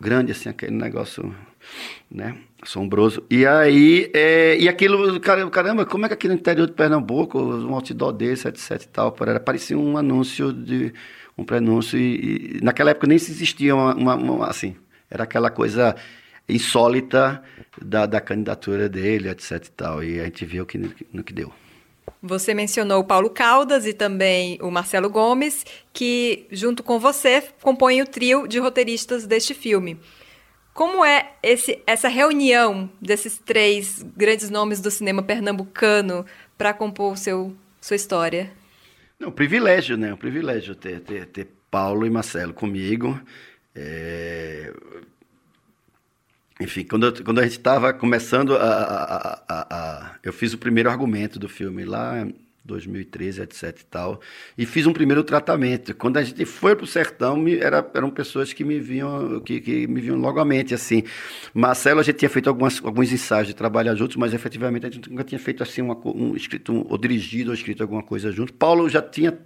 Grande, 0.00 0.30
assim, 0.30 0.48
aquele 0.48 0.76
negócio, 0.76 1.34
né? 2.08 2.36
Assombroso. 2.62 3.24
E 3.28 3.44
aí, 3.44 4.08
é, 4.14 4.56
e 4.56 4.68
aquilo, 4.68 5.18
caramba, 5.18 5.84
como 5.84 6.06
é 6.06 6.08
que 6.08 6.14
aqui 6.14 6.28
no 6.28 6.34
interior 6.34 6.68
de 6.68 6.72
Pernambuco, 6.72 7.36
um 7.40 7.74
outdoor 7.74 8.12
desse, 8.12 8.46
etc 8.46 8.80
e 8.80 8.88
tal, 8.88 9.10
parecia 9.44 9.76
um 9.76 9.98
anúncio 9.98 10.52
de, 10.52 10.94
um 11.36 11.42
prenúncio. 11.42 11.98
E, 11.98 12.58
e 12.58 12.60
naquela 12.62 12.92
época 12.92 13.08
nem 13.08 13.18
se 13.18 13.32
existia 13.32 13.74
uma, 13.74 13.92
uma, 13.92 14.14
uma 14.14 14.46
assim, 14.46 14.76
era 15.10 15.24
aquela 15.24 15.50
coisa 15.50 15.96
insólita 16.48 17.42
da, 17.82 18.06
da 18.06 18.20
candidatura 18.20 18.88
dele, 18.88 19.28
etc 19.30 19.66
e 19.66 19.70
tal. 19.72 20.04
E 20.04 20.20
a 20.20 20.24
gente 20.24 20.46
viu 20.46 20.64
que, 20.64 20.78
no 21.12 21.24
que 21.24 21.32
deu. 21.32 21.52
Você 22.22 22.54
mencionou 22.54 23.00
o 23.00 23.04
Paulo 23.04 23.30
Caldas 23.30 23.86
e 23.86 23.92
também 23.92 24.58
o 24.60 24.70
Marcelo 24.70 25.08
Gomes, 25.08 25.64
que, 25.92 26.46
junto 26.50 26.82
com 26.82 26.98
você, 26.98 27.42
compõem 27.62 28.02
o 28.02 28.06
trio 28.06 28.46
de 28.46 28.58
roteiristas 28.58 29.26
deste 29.26 29.54
filme. 29.54 29.98
Como 30.72 31.04
é 31.04 31.32
esse, 31.42 31.82
essa 31.86 32.08
reunião 32.08 32.90
desses 33.00 33.38
três 33.38 34.02
grandes 34.16 34.50
nomes 34.50 34.80
do 34.80 34.90
cinema 34.90 35.22
pernambucano 35.22 36.26
para 36.58 36.74
compor 36.74 37.16
seu, 37.16 37.56
sua 37.80 37.96
história? 37.96 38.52
Não, 39.18 39.32
privilégio, 39.32 39.96
né? 39.96 40.12
Um 40.12 40.18
privilégio 40.18 40.74
ter, 40.74 41.00
ter, 41.00 41.26
ter 41.26 41.48
Paulo 41.70 42.04
e 42.04 42.10
Marcelo 42.10 42.52
comigo. 42.52 43.18
É, 43.74 44.72
enfim, 46.58 46.84
quando, 46.84 47.22
quando 47.22 47.38
a 47.38 47.42
gente 47.42 47.58
estava 47.58 47.92
começando 47.92 48.56
a, 48.56 48.62
a, 48.62 49.42
a, 49.48 49.66
a, 49.70 50.16
Eu 50.22 50.32
fiz 50.32 50.54
o 50.54 50.58
primeiro 50.58 50.88
argumento 50.88 51.38
do 51.38 51.48
filme 51.48 51.84
lá 51.84 52.22
em 52.22 52.34
2013, 52.64 53.42
etc 53.42 53.78
e 53.80 53.84
tal, 53.84 54.20
e 54.56 54.66
fiz 54.66 54.86
um 54.86 54.92
primeiro 54.92 55.22
tratamento. 55.22 55.94
Quando 55.94 56.16
a 56.16 56.22
gente 56.24 56.44
foi 56.44 56.74
para 56.74 56.84
o 56.84 56.86
sertão, 56.86 57.36
me, 57.36 57.58
era, 57.58 57.88
eram 57.94 58.10
pessoas 58.10 58.52
que 58.52 58.64
me 58.64 58.80
viam 58.80 59.40
que, 59.40 59.60
que 59.60 59.86
me 59.86 60.00
viam 60.00 60.16
logo 60.16 60.40
à 60.40 60.44
mente, 60.44 60.74
assim. 60.74 61.04
Marcelo, 61.54 62.00
a 62.00 62.02
gente 62.02 62.16
tinha 62.16 62.30
feito 62.30 62.48
algumas, 62.48 62.82
alguns 62.84 63.12
ensaios 63.12 63.48
de 63.48 63.54
trabalhar 63.54 63.94
juntos, 63.94 64.16
mas 64.16 64.34
efetivamente 64.34 64.86
a 64.86 64.90
gente 64.90 65.08
nunca 65.10 65.24
tinha 65.24 65.38
feito 65.38 65.62
assim, 65.62 65.82
uma, 65.82 65.96
um, 66.06 66.34
escrito, 66.34 66.72
um, 66.72 66.86
ou 66.88 66.98
dirigido 66.98 67.50
ou 67.50 67.54
escrito 67.54 67.82
alguma 67.82 68.02
coisa 68.02 68.32
junto. 68.32 68.52
Paulo 68.52 68.88
já 68.88 69.02
tinha 69.02 69.38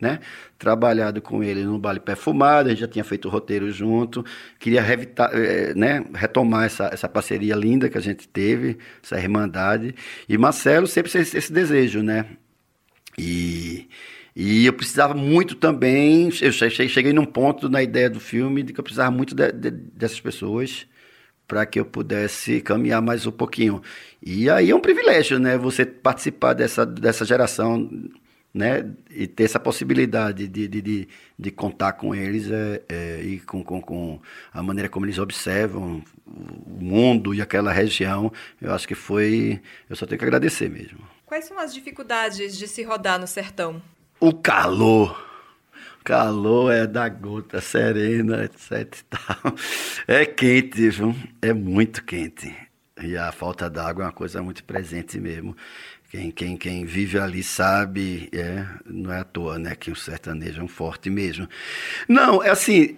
né? 0.00 0.20
Trabalhado 0.58 1.22
com 1.22 1.42
ele 1.42 1.64
no 1.64 1.78
Baile 1.78 2.00
Perfumado, 2.00 2.68
a 2.68 2.72
gente 2.72 2.80
já 2.80 2.88
tinha 2.88 3.04
feito 3.04 3.28
o 3.28 3.30
roteiro 3.30 3.70
junto, 3.70 4.24
queria 4.58 4.82
revitar, 4.82 5.30
é, 5.34 5.74
né? 5.74 6.04
retomar 6.14 6.64
essa, 6.64 6.90
essa 6.92 7.08
parceria 7.08 7.54
linda 7.54 7.88
que 7.88 7.98
a 7.98 8.00
gente 8.00 8.28
teve, 8.28 8.78
essa 9.02 9.18
irmandade. 9.18 9.94
E 10.28 10.36
Marcelo 10.36 10.86
sempre 10.86 11.10
esse, 11.18 11.36
esse 11.36 11.52
desejo, 11.52 12.02
né? 12.02 12.26
E, 13.18 13.88
e 14.34 14.66
eu 14.66 14.72
precisava 14.72 15.14
muito 15.14 15.54
também, 15.54 16.30
eu 16.42 16.52
cheguei 16.52 17.12
num 17.12 17.24
ponto 17.24 17.68
na 17.68 17.82
ideia 17.82 18.10
do 18.10 18.20
filme 18.20 18.62
de 18.62 18.72
que 18.72 18.80
eu 18.80 18.84
precisava 18.84 19.10
muito 19.10 19.34
de, 19.34 19.50
de, 19.52 19.70
dessas 19.70 20.20
pessoas 20.20 20.86
para 21.48 21.64
que 21.64 21.78
eu 21.78 21.84
pudesse 21.84 22.60
caminhar 22.60 23.00
mais 23.00 23.26
um 23.26 23.30
pouquinho. 23.30 23.80
E 24.22 24.50
aí 24.50 24.70
é 24.70 24.74
um 24.74 24.80
privilégio, 24.80 25.38
né? 25.38 25.56
Você 25.56 25.86
participar 25.86 26.54
dessa, 26.54 26.84
dessa 26.84 27.24
geração, 27.24 27.88
né? 28.56 28.90
E 29.10 29.26
ter 29.26 29.44
essa 29.44 29.60
possibilidade 29.60 30.48
de, 30.48 30.66
de, 30.66 30.80
de, 30.80 31.08
de 31.38 31.50
contar 31.50 31.92
com 31.92 32.14
eles 32.14 32.50
é, 32.50 32.82
é, 32.88 33.20
e 33.22 33.40
com, 33.40 33.62
com, 33.62 33.80
com 33.80 34.20
a 34.52 34.62
maneira 34.62 34.88
como 34.88 35.04
eles 35.04 35.18
observam 35.18 36.02
o 36.26 36.82
mundo 36.82 37.34
e 37.34 37.42
aquela 37.42 37.70
região. 37.70 38.32
Eu 38.60 38.72
acho 38.72 38.88
que 38.88 38.94
foi. 38.94 39.60
Eu 39.90 39.94
só 39.94 40.06
tenho 40.06 40.18
que 40.18 40.24
agradecer 40.24 40.70
mesmo. 40.70 40.98
Quais 41.26 41.44
são 41.44 41.58
as 41.58 41.74
dificuldades 41.74 42.56
de 42.56 42.66
se 42.66 42.82
rodar 42.82 43.20
no 43.20 43.26
sertão? 43.26 43.82
O 44.18 44.32
calor 44.32 45.26
calor 46.02 46.72
é 46.72 46.86
da 46.86 47.08
gota 47.08 47.60
serena, 47.60 48.44
etc. 48.44 49.02
É 50.06 50.24
quente, 50.24 50.88
viu? 50.88 51.12
É 51.42 51.52
muito 51.52 52.04
quente. 52.04 52.54
E 53.02 53.14
a 53.16 53.30
falta 53.30 53.68
d'água 53.68 54.04
é 54.04 54.06
uma 54.06 54.12
coisa 54.12 54.40
muito 54.40 54.64
presente 54.64 55.20
mesmo. 55.20 55.54
Quem, 56.10 56.30
quem, 56.30 56.56
quem 56.56 56.84
vive 56.84 57.18
ali 57.18 57.42
sabe, 57.42 58.28
é, 58.32 58.64
não 58.86 59.12
é 59.12 59.20
à 59.20 59.24
toa, 59.24 59.58
né? 59.58 59.74
Que 59.74 59.90
o 59.90 59.96
sertanejo 59.96 60.60
é 60.60 60.64
um 60.64 60.68
forte 60.68 61.10
mesmo. 61.10 61.48
Não, 62.08 62.42
é 62.42 62.50
assim, 62.50 62.96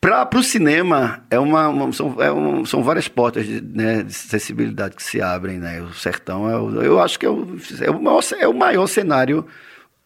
para 0.00 0.28
o 0.38 0.42
cinema, 0.42 1.24
é 1.30 1.38
uma, 1.38 1.68
uma 1.68 1.92
são, 1.92 2.22
é 2.22 2.32
um, 2.32 2.64
são 2.64 2.82
várias 2.82 3.08
portas 3.08 3.44
de, 3.44 3.60
né, 3.60 4.02
de 4.02 4.10
acessibilidade 4.10 4.94
que 4.94 5.02
se 5.02 5.20
abrem. 5.20 5.58
Né? 5.58 5.82
O 5.82 5.92
sertão, 5.92 6.48
é 6.48 6.56
o, 6.56 6.82
eu 6.82 7.00
acho 7.00 7.18
que 7.18 7.26
é 7.26 7.30
o, 7.30 7.56
é 7.80 7.90
o, 7.90 8.00
maior, 8.00 8.22
é 8.38 8.48
o 8.48 8.54
maior 8.54 8.86
cenário 8.86 9.44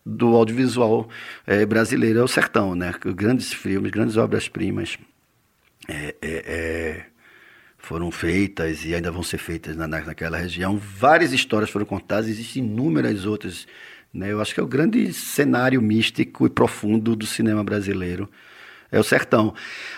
do 0.05 0.35
audiovisual 0.35 1.09
é, 1.47 1.65
brasileiro 1.67 2.21
é 2.21 2.23
o 2.23 2.29
sertão, 2.29 2.75
né? 2.75 2.95
Grandes 3.15 3.53
filmes, 3.53 3.91
grandes 3.91 4.17
obras-primas 4.17 4.99
é, 5.89 6.15
é, 6.23 6.45
é, 6.47 7.07
foram 7.91 8.09
feitas 8.13 8.85
e 8.85 8.95
ainda 8.95 9.11
vão 9.11 9.21
ser 9.21 9.39
feitas 9.39 9.75
na, 9.75 9.89
naquela 9.89 10.39
região. 10.39 10.79
Várias 10.79 11.33
histórias 11.33 11.69
foram 11.71 11.85
contadas, 11.85 12.29
existem 12.29 12.63
inúmeras 12.63 13.27
outras. 13.27 13.67
Né? 14.15 14.31
Eu 14.31 14.41
acho 14.41 14.55
que 14.55 14.61
é 14.61 14.63
o 14.63 14.67
grande 14.67 15.13
cenário 15.13 15.83
místico 15.83 16.47
e 16.47 16.51
profundo 16.51 17.17
do 17.17 17.27
cinema 17.27 17.65
brasileiro. 17.65 18.31
É 18.93 19.01
o 19.01 19.03
sertão. 19.03 19.53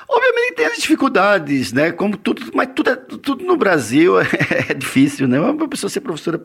Obviamente 0.08 0.54
tem 0.54 0.64
as 0.64 0.78
dificuldades, 0.78 1.74
né? 1.74 1.92
Como 1.92 2.16
tudo, 2.16 2.50
mas 2.54 2.70
tudo, 2.74 2.88
é, 2.88 2.96
tudo 2.96 3.44
no 3.44 3.58
Brasil 3.58 4.18
é, 4.18 4.26
é 4.70 4.74
difícil, 4.74 5.28
né? 5.28 5.38
Uma 5.38 5.68
pessoa 5.68 5.90
ser 5.90 6.00
professora 6.00 6.42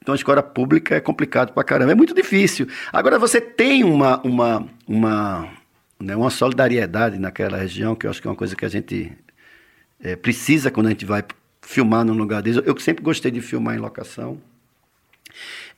então, 0.00 0.12
a 0.12 0.16
escola 0.16 0.42
pública 0.42 0.96
é 0.96 1.00
complicado 1.00 1.52
pra 1.52 1.62
caramba, 1.62 1.92
é 1.92 1.94
muito 1.94 2.12
difícil. 2.12 2.66
Agora, 2.92 3.20
você 3.20 3.40
tem 3.40 3.84
uma, 3.84 4.20
uma, 4.22 4.66
uma, 4.88 5.48
né, 6.00 6.16
uma 6.16 6.30
solidariedade 6.30 7.20
naquela 7.20 7.56
região, 7.56 7.94
que 7.94 8.08
eu 8.08 8.10
acho 8.10 8.20
que 8.20 8.26
é 8.26 8.30
uma 8.30 8.36
coisa 8.36 8.56
que 8.56 8.64
a 8.64 8.68
gente 8.68 9.12
é, 10.02 10.16
precisa 10.16 10.70
quando 10.70 10.86
a 10.88 10.90
gente 10.90 11.04
vai 11.04 11.24
filmar 11.62 12.04
num 12.04 12.14
lugar 12.14 12.42
desse. 12.42 12.60
Eu 12.66 12.78
sempre 12.78 13.02
gostei 13.02 13.30
de 13.30 13.40
filmar 13.40 13.76
em 13.76 13.78
locação. 13.78 14.40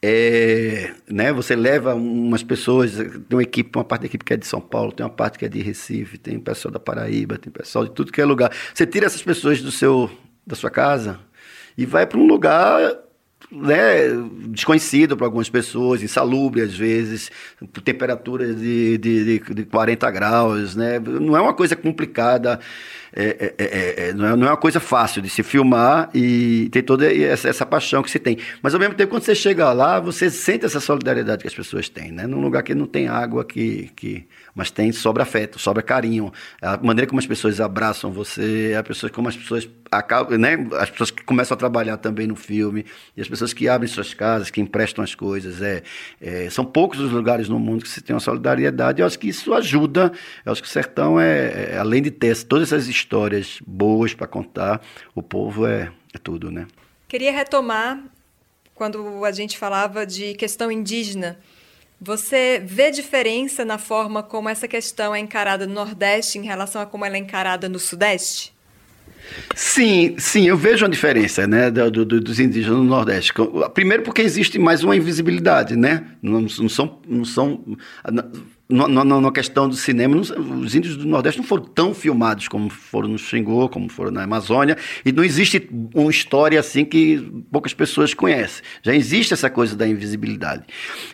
É, 0.02 0.92
né, 1.08 1.32
você 1.32 1.54
leva 1.54 1.94
umas 1.94 2.42
pessoas, 2.42 2.96
tem 2.96 3.24
uma 3.30 3.42
equipe, 3.42 3.78
uma 3.78 3.84
parte 3.84 4.02
da 4.02 4.06
equipe 4.06 4.24
que 4.24 4.34
é 4.34 4.36
de 4.36 4.46
São 4.46 4.60
Paulo, 4.60 4.92
tem 4.92 5.04
uma 5.04 5.12
parte 5.12 5.38
que 5.38 5.44
é 5.44 5.48
de 5.48 5.62
Recife, 5.62 6.18
tem 6.18 6.38
pessoal 6.38 6.72
da 6.72 6.80
Paraíba, 6.80 7.38
tem 7.38 7.52
pessoal 7.52 7.86
de 7.86 7.92
tudo 7.92 8.12
que 8.12 8.20
é 8.20 8.24
lugar. 8.24 8.52
Você 8.74 8.86
tira 8.86 9.06
essas 9.06 9.22
pessoas 9.22 9.62
do 9.62 9.70
seu, 9.70 10.10
da 10.46 10.56
sua 10.56 10.70
casa 10.70 11.20
e 11.78 11.86
vai 11.86 12.06
para 12.06 12.18
um 12.18 12.26
lugar 12.26 12.80
né, 13.50 14.08
desconhecido 14.48 15.16
para 15.16 15.26
algumas 15.26 15.48
pessoas, 15.48 16.02
insalubre 16.02 16.62
às 16.62 16.74
vezes, 16.74 17.30
temperaturas 17.84 18.56
de, 18.56 18.98
de, 18.98 19.38
de, 19.38 19.54
de 19.54 19.64
40 19.64 20.10
graus, 20.10 20.74
né? 20.74 20.98
Não 20.98 21.36
é 21.36 21.40
uma 21.40 21.54
coisa 21.54 21.76
complicada. 21.76 22.60
É, 23.16 23.54
é, 23.58 23.64
é, 23.64 24.08
é, 24.08 24.12
não, 24.12 24.26
é, 24.26 24.36
não 24.36 24.46
é 24.48 24.50
uma 24.50 24.56
coisa 24.56 24.80
fácil 24.80 25.22
de 25.22 25.28
se 25.28 25.44
filmar 25.44 26.10
e 26.12 26.68
ter 26.72 26.82
toda 26.82 27.06
essa, 27.14 27.48
essa, 27.48 27.64
paixão 27.64 28.02
que 28.02 28.10
se 28.10 28.18
tem. 28.18 28.38
Mas 28.60 28.74
ao 28.74 28.80
mesmo 28.80 28.94
tempo, 28.94 29.10
quando 29.10 29.22
você 29.22 29.36
chega 29.36 29.72
lá, 29.72 30.00
você 30.00 30.28
sente 30.28 30.66
essa 30.66 30.80
solidariedade 30.80 31.42
que 31.42 31.46
as 31.46 31.54
pessoas 31.54 31.88
têm, 31.88 32.10
né? 32.10 32.26
Num 32.26 32.40
lugar 32.40 32.64
que 32.64 32.74
não 32.74 32.86
tem 32.86 33.06
água, 33.06 33.44
que, 33.44 33.92
que, 33.94 34.26
mas 34.52 34.72
tem 34.72 34.90
sobra 34.90 35.22
afeto, 35.22 35.60
sobra 35.60 35.80
carinho. 35.80 36.32
A 36.60 36.76
maneira 36.78 37.08
como 37.08 37.20
as 37.20 37.26
pessoas 37.26 37.60
abraçam 37.60 38.10
você, 38.10 38.74
a 38.76 38.82
pessoas, 38.82 39.12
como 39.12 39.28
as 39.28 39.36
pessoas 39.36 39.68
acabam, 39.92 40.36
né? 40.36 40.66
As 40.78 40.90
pessoas 40.90 41.12
que 41.12 41.22
começam 41.22 41.54
a 41.54 41.58
trabalhar 41.58 41.96
também 41.98 42.26
no 42.26 42.34
filme, 42.34 42.84
e 43.16 43.20
as 43.20 43.28
pessoas 43.28 43.52
que 43.52 43.68
abrem 43.68 43.88
suas 43.88 44.12
casas, 44.12 44.50
que 44.50 44.60
emprestam 44.60 45.04
as 45.04 45.14
coisas. 45.14 45.62
É, 45.62 45.82
é 46.20 46.50
são 46.50 46.64
poucos 46.64 46.98
os 46.98 47.12
lugares 47.12 47.48
no 47.48 47.60
mundo 47.60 47.84
que 47.84 47.88
se 47.88 48.00
tem 48.00 48.12
uma 48.12 48.20
solidariedade. 48.20 49.00
Eu 49.00 49.06
acho 49.06 49.18
que 49.18 49.28
isso 49.28 49.54
ajuda. 49.54 50.12
Eu 50.44 50.50
acho 50.50 50.60
que 50.60 50.68
o 50.68 50.70
sertão 50.70 51.20
é, 51.20 51.74
é 51.74 51.78
além 51.78 52.02
de 52.02 52.10
ter 52.10 52.36
todas 52.44 52.72
essas 52.72 52.88
histórias 53.04 53.58
boas 53.66 54.14
para 54.14 54.26
contar. 54.26 54.80
O 55.14 55.22
povo 55.22 55.66
é, 55.66 55.92
é 56.12 56.18
tudo, 56.18 56.50
né? 56.50 56.66
Queria 57.06 57.30
retomar 57.30 58.02
quando 58.74 59.24
a 59.24 59.30
gente 59.30 59.58
falava 59.58 60.06
de 60.06 60.34
questão 60.34 60.70
indígena. 60.72 61.38
Você 62.00 62.60
vê 62.64 62.90
diferença 62.90 63.64
na 63.64 63.78
forma 63.78 64.22
como 64.22 64.48
essa 64.48 64.66
questão 64.66 65.14
é 65.14 65.20
encarada 65.20 65.66
no 65.66 65.74
Nordeste 65.74 66.38
em 66.38 66.42
relação 66.42 66.82
a 66.82 66.86
como 66.86 67.04
ela 67.04 67.16
é 67.16 67.18
encarada 67.18 67.68
no 67.68 67.78
Sudeste? 67.78 68.52
Sim, 69.54 70.16
sim, 70.18 70.46
eu 70.46 70.56
vejo 70.56 70.84
uma 70.84 70.90
diferença, 70.90 71.46
né, 71.46 71.70
do, 71.70 71.90
do, 71.90 72.20
dos 72.20 72.38
indígenas 72.38 72.76
no 72.76 72.84
Nordeste. 72.84 73.32
Primeiro 73.72 74.02
porque 74.02 74.20
existe 74.20 74.58
mais 74.58 74.84
uma 74.84 74.94
invisibilidade, 74.94 75.76
né? 75.76 76.04
Não, 76.20 76.42
não 76.42 76.68
são, 76.68 76.98
não 77.08 77.24
são 77.24 77.64
na, 78.68 79.30
questão 79.30 79.68
do 79.68 79.76
cinema, 79.76 80.16
os 80.16 80.74
índios 80.74 80.96
do 80.96 81.06
Nordeste 81.06 81.38
não 81.38 81.46
foram 81.46 81.64
tão 81.64 81.94
filmados 81.94 82.48
como 82.48 82.70
foram 82.70 83.08
no 83.08 83.18
Xingu, 83.18 83.68
como 83.68 83.90
foram 83.90 84.10
na 84.10 84.22
Amazônia, 84.22 84.76
e 85.04 85.12
não 85.12 85.22
existe 85.22 85.68
uma 85.94 86.10
história 86.10 86.58
assim 86.58 86.84
que 86.84 87.18
poucas 87.50 87.74
pessoas 87.74 88.14
conhecem. 88.14 88.62
Já 88.82 88.94
existe 88.94 89.34
essa 89.34 89.50
coisa 89.50 89.76
da 89.76 89.86
invisibilidade. 89.86 90.64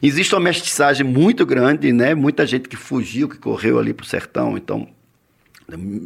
Existe 0.01 0.35
uma 0.35 0.41
mestiçagem 0.41 1.05
muito 1.05 1.45
grande, 1.45 1.93
né? 1.93 2.15
Muita 2.15 2.47
gente 2.47 2.69
que 2.69 2.77
fugiu, 2.77 3.29
que 3.29 3.39
correu 3.39 3.79
ali 3.79 3.93
para 3.93 4.05
o 4.05 4.07
sertão, 4.07 4.57
então 4.57 4.89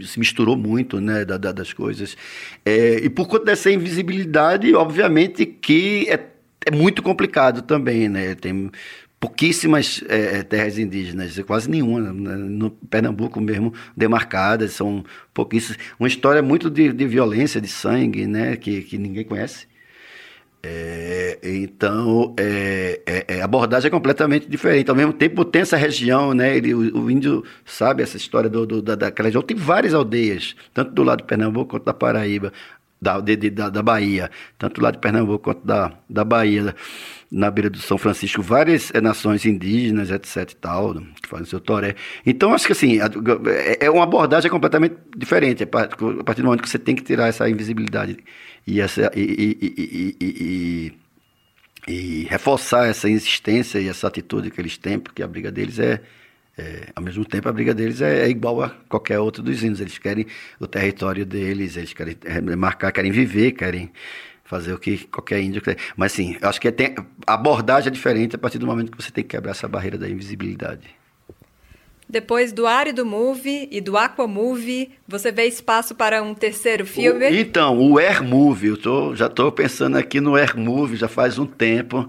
se 0.04 0.18
misturou 0.18 0.56
muito 0.56 1.00
né, 1.00 1.24
da, 1.24 1.38
da, 1.38 1.52
das 1.52 1.72
coisas. 1.72 2.16
É, 2.64 2.96
e 3.02 3.08
por 3.08 3.26
conta 3.26 3.46
dessa 3.46 3.70
invisibilidade, 3.70 4.74
obviamente 4.74 5.46
que 5.46 6.06
é, 6.08 6.20
é 6.66 6.70
muito 6.70 7.02
complicado 7.02 7.62
também, 7.62 8.08
né? 8.08 8.34
Tem 8.34 8.70
pouquíssimas 9.24 10.04
é, 10.06 10.42
terras 10.42 10.78
indígenas, 10.78 11.38
quase 11.46 11.70
nenhuma, 11.70 12.12
né? 12.12 12.36
no 12.36 12.70
Pernambuco 12.70 13.40
mesmo, 13.40 13.72
demarcadas, 13.96 14.72
são 14.72 15.02
pouquíssimas. 15.32 15.78
Uma 15.98 16.08
história 16.08 16.42
muito 16.42 16.68
de, 16.68 16.92
de 16.92 17.06
violência, 17.06 17.58
de 17.58 17.68
sangue, 17.68 18.26
né, 18.26 18.54
que, 18.54 18.82
que 18.82 18.98
ninguém 18.98 19.24
conhece. 19.24 19.66
É, 20.62 21.38
então, 21.42 22.34
é, 22.38 23.00
é, 23.06 23.24
é, 23.36 23.40
a 23.40 23.46
abordagem 23.46 23.88
é 23.88 23.90
completamente 23.90 24.46
diferente. 24.46 24.90
Ao 24.90 24.96
mesmo 24.96 25.14
tempo, 25.14 25.42
tem 25.42 25.62
essa 25.62 25.76
região, 25.78 26.34
né, 26.34 26.54
ele, 26.58 26.74
o, 26.74 27.04
o 27.04 27.10
índio 27.10 27.42
sabe 27.64 28.02
essa 28.02 28.18
história 28.18 28.50
do, 28.50 28.66
do, 28.66 28.82
da, 28.82 28.94
daquela 28.94 29.28
região. 29.28 29.42
Tem 29.42 29.56
várias 29.56 29.94
aldeias, 29.94 30.54
tanto 30.74 30.92
do 30.92 31.02
lado 31.02 31.20
de 31.20 31.24
Pernambuco 31.24 31.70
quanto 31.70 31.84
da 31.84 31.94
Paraíba, 31.94 32.52
da, 33.04 33.20
de, 33.20 33.36
de, 33.36 33.50
da, 33.50 33.68
da 33.68 33.82
Bahia, 33.82 34.30
tanto 34.58 34.80
lado 34.80 34.94
de 34.94 35.00
Pernambuco 35.00 35.44
quanto 35.44 35.64
da, 35.64 35.92
da 36.08 36.24
Bahia 36.24 36.74
na 37.30 37.50
beira 37.50 37.68
do 37.68 37.78
São 37.78 37.98
Francisco, 37.98 38.40
várias 38.40 38.92
é, 38.94 39.00
nações 39.00 39.44
indígenas, 39.44 40.10
etc 40.10 40.50
e 40.50 40.56
tal, 40.56 40.94
que 40.94 41.28
fazem 41.28 41.46
seu 41.46 41.60
toré. 41.60 41.96
Então, 42.24 42.54
acho 42.54 42.66
que 42.66 42.72
assim, 42.72 42.98
é, 43.00 43.86
é 43.86 43.90
uma 43.90 44.04
abordagem 44.04 44.50
completamente 44.50 44.96
diferente, 45.16 45.64
a 45.64 45.66
partir 45.66 46.42
do 46.42 46.44
momento 46.44 46.62
que 46.62 46.68
você 46.68 46.78
tem 46.78 46.94
que 46.94 47.02
tirar 47.02 47.28
essa 47.28 47.48
invisibilidade 47.48 48.18
e, 48.66 48.80
essa, 48.80 49.10
e, 49.14 49.58
e, 49.60 50.16
e, 50.20 50.92
e 51.88 52.26
reforçar 52.30 52.86
essa 52.86 53.08
insistência 53.10 53.78
e 53.80 53.88
essa 53.88 54.06
atitude 54.06 54.50
que 54.50 54.60
eles 54.60 54.78
têm, 54.78 54.98
porque 54.98 55.22
a 55.22 55.26
briga 55.26 55.50
deles 55.50 55.78
é, 55.78 56.00
é, 56.56 56.88
ao 56.94 57.02
mesmo 57.02 57.24
tempo, 57.24 57.48
a 57.48 57.52
briga 57.52 57.74
deles 57.74 58.00
é, 58.00 58.26
é, 58.26 58.28
igual 58.28 58.62
a 58.62 58.70
qualquer 58.88 59.18
outro 59.18 59.42
dos 59.42 59.62
índios. 59.62 59.80
Eles 59.80 59.98
querem 59.98 60.26
o 60.60 60.66
território 60.66 61.26
deles, 61.26 61.76
eles 61.76 61.92
querem 61.92 62.16
marcar, 62.56 62.92
querem 62.92 63.10
viver, 63.10 63.52
querem 63.52 63.90
fazer 64.44 64.72
o 64.72 64.78
que 64.78 64.98
qualquer 65.06 65.40
índio 65.40 65.60
quer. 65.60 65.76
Mas 65.96 66.12
sim, 66.12 66.36
eu 66.40 66.48
acho 66.48 66.60
que 66.60 66.70
tem, 66.70 66.94
a 67.26 67.34
abordagem 67.34 67.88
é 67.88 67.90
diferente 67.90 68.36
a 68.36 68.38
partir 68.38 68.58
do 68.58 68.66
momento 68.66 68.92
que 68.92 69.02
você 69.02 69.10
tem 69.10 69.24
que 69.24 69.30
quebrar 69.30 69.50
essa 69.50 69.66
barreira 69.66 69.98
da 69.98 70.08
invisibilidade. 70.08 71.03
Depois 72.14 72.52
do 72.52 72.64
Árido 72.64 73.04
Movie 73.04 73.66
e 73.72 73.80
do 73.80 73.96
Aqua 73.96 74.28
Movie, 74.28 74.88
você 75.06 75.32
vê 75.32 75.46
espaço 75.46 75.96
para 75.96 76.22
um 76.22 76.32
terceiro 76.32 76.86
filme? 76.86 77.26
O, 77.26 77.34
então, 77.34 77.76
o 77.76 77.98
Air 77.98 78.22
Movie, 78.22 78.68
eu 78.68 78.76
tô, 78.76 79.16
já 79.16 79.26
estou 79.26 79.50
pensando 79.50 79.98
aqui 79.98 80.20
no 80.20 80.36
Air 80.36 80.56
Movie 80.56 80.96
já 80.96 81.08
faz 81.08 81.40
um 81.40 81.44
tempo. 81.44 82.08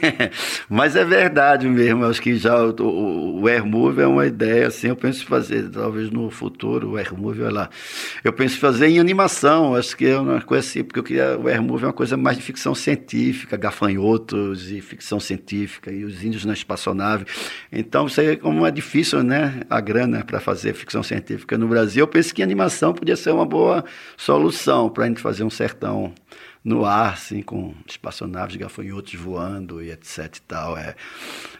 Mas 0.70 0.96
é 0.96 1.04
verdade 1.04 1.68
mesmo, 1.68 2.06
acho 2.06 2.22
que 2.22 2.34
já 2.34 2.64
o, 2.64 3.40
o, 3.42 3.46
Air 3.46 3.66
Movie 3.66 4.04
é 4.04 4.06
uma 4.06 4.26
ideia, 4.26 4.68
assim, 4.68 4.88
eu 4.88 4.96
penso 4.96 5.22
em 5.22 5.26
fazer, 5.26 5.68
talvez 5.68 6.08
no 6.08 6.30
futuro, 6.30 6.92
o 6.92 6.96
Air 6.96 7.14
Movie, 7.14 7.42
olha 7.42 7.52
lá. 7.52 7.70
Eu 8.24 8.32
penso 8.32 8.56
em 8.56 8.58
fazer 8.58 8.86
em 8.86 8.98
animação, 8.98 9.74
acho 9.74 9.94
que 9.94 10.06
é 10.06 10.18
uma 10.18 10.40
coisa 10.40 10.66
assim, 10.66 10.82
porque 10.82 10.98
eu 10.98 11.04
queria, 11.04 11.38
o 11.38 11.46
Air 11.46 11.62
Movie 11.62 11.84
é 11.84 11.88
uma 11.88 11.92
coisa 11.92 12.16
mais 12.16 12.38
de 12.38 12.42
ficção 12.42 12.74
científica, 12.74 13.54
gafanhotos 13.54 14.72
e 14.72 14.80
ficção 14.80 15.20
científica, 15.20 15.92
e 15.92 16.04
os 16.04 16.24
índios 16.24 16.46
na 16.46 16.54
espaçonave. 16.54 17.26
Então, 17.70 18.06
isso 18.06 18.18
aí, 18.18 18.34
como 18.38 18.64
é 18.64 18.70
difícil 18.70 19.25
né, 19.26 19.60
a 19.68 19.80
grana 19.80 20.24
para 20.24 20.40
fazer 20.40 20.72
ficção 20.74 21.02
científica 21.02 21.58
no 21.58 21.68
Brasil, 21.68 22.02
eu 22.02 22.08
penso 22.08 22.34
que 22.34 22.42
animação 22.42 22.94
podia 22.94 23.16
ser 23.16 23.30
uma 23.30 23.44
boa 23.44 23.84
solução 24.16 24.88
para 24.88 25.04
a 25.04 25.08
gente 25.08 25.20
fazer 25.20 25.44
um 25.44 25.50
sertão 25.50 26.14
no 26.64 26.84
ar, 26.84 27.12
assim, 27.12 27.42
com 27.42 27.74
espaçonaves, 27.86 28.56
gafanhotos 28.56 29.14
voando 29.14 29.82
e 29.82 29.90
etc 29.90 30.36
e 30.36 30.40
tal. 30.42 30.78
É. 30.78 30.94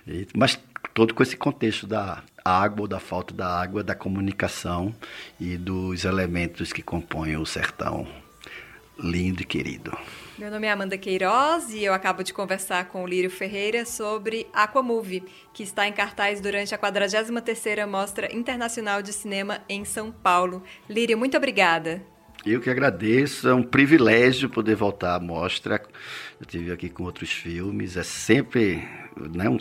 E, 0.06 0.26
mas 0.34 0.58
todo 0.94 1.12
com 1.12 1.22
esse 1.22 1.36
contexto 1.36 1.86
da 1.86 2.22
água 2.44 2.86
da 2.86 3.00
falta 3.00 3.34
da 3.34 3.60
água, 3.60 3.82
da 3.82 3.94
comunicação 3.94 4.94
e 5.38 5.56
dos 5.56 6.04
elementos 6.04 6.72
que 6.72 6.82
compõem 6.82 7.36
o 7.36 7.44
sertão 7.44 8.06
lindo 8.98 9.42
e 9.42 9.44
querido. 9.44 9.96
Meu 10.38 10.50
nome 10.50 10.66
é 10.66 10.70
Amanda 10.70 10.98
Queiroz 10.98 11.72
e 11.72 11.82
eu 11.82 11.94
acabo 11.94 12.22
de 12.22 12.32
conversar 12.32 12.86
com 12.86 13.02
o 13.02 13.06
Lírio 13.06 13.30
Ferreira 13.30 13.86
sobre 13.86 14.46
Aquamovie, 14.52 15.24
que 15.52 15.62
está 15.62 15.88
em 15.88 15.92
cartaz 15.92 16.40
durante 16.40 16.74
a 16.74 16.78
43ª 16.78 17.86
Mostra 17.86 18.34
Internacional 18.34 19.00
de 19.02 19.12
Cinema 19.12 19.60
em 19.68 19.84
São 19.84 20.12
Paulo. 20.12 20.62
Lírio, 20.88 21.16
muito 21.16 21.36
obrigada. 21.36 22.02
Eu 22.44 22.60
que 22.60 22.70
agradeço, 22.70 23.48
é 23.48 23.54
um 23.54 23.62
privilégio 23.62 24.48
poder 24.48 24.76
voltar 24.76 25.16
à 25.16 25.20
mostra. 25.20 25.82
Eu 26.38 26.42
estive 26.42 26.70
aqui 26.70 26.88
com 26.88 27.02
outros 27.02 27.32
filmes, 27.32 27.96
é 27.96 28.04
sempre, 28.04 28.86
né, 29.34 29.48
um, 29.48 29.58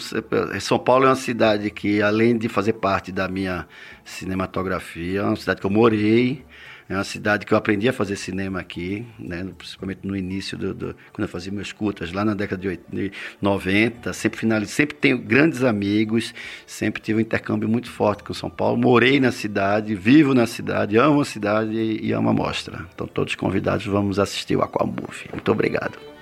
São 0.60 0.78
Paulo 0.78 1.06
é 1.06 1.08
uma 1.08 1.16
cidade 1.16 1.72
que, 1.72 2.00
além 2.02 2.38
de 2.38 2.48
fazer 2.48 2.74
parte 2.74 3.12
da 3.12 3.28
minha 3.28 3.68
cinematografia, 4.04 5.22
é 5.22 5.24
uma 5.24 5.36
cidade 5.36 5.62
que 5.62 5.66
eu 5.66 5.72
morei, 5.72 6.46
é 6.88 6.94
uma 6.94 7.04
cidade 7.04 7.46
que 7.46 7.54
eu 7.54 7.58
aprendi 7.58 7.90
a 7.90 7.94
fazer 7.94 8.16
cinema 8.16 8.60
aqui, 8.60 9.06
né? 9.18 9.48
principalmente 9.58 10.02
no 10.04 10.16
início, 10.16 10.56
do, 10.58 10.74
do, 10.74 10.96
quando 11.12 11.24
eu 11.24 11.28
fazia 11.28 11.52
meus 11.52 11.72
curtas, 11.72 12.12
lá 12.12 12.24
na 12.24 12.36
década 12.36 12.62
de 12.62 13.12
90. 13.42 14.14
Sempre 14.14 14.40
finalizei, 14.40 14.76
sempre 14.76 14.96
tenho 14.96 15.18
grandes 15.18 15.64
amigos, 15.64 16.34
sempre 16.68 17.02
tive 17.02 17.18
um 17.18 17.22
intercâmbio 17.22 17.68
muito 17.68 17.90
forte 17.90 18.24
com 18.24 18.34
São 18.34 18.50
Paulo. 18.50 18.78
Morei 18.78 19.20
na 19.20 19.32
cidade, 19.32 19.96
vivo 19.96 20.36
na 20.36 20.46
cidade, 20.46 20.98
amo 20.98 21.22
a 21.22 21.26
cidade 21.26 21.72
e, 21.72 22.08
e 22.08 22.12
amo 22.14 22.30
a 22.30 22.34
mostra. 22.34 22.86
Então, 22.94 23.08
todos 23.08 23.34
convidados, 23.34 23.86
vamos 23.86 24.20
assistir 24.20 24.56
o 24.56 24.62
Aquamovie. 24.62 25.30
Muito 25.34 25.52
obrigado. 25.52 26.15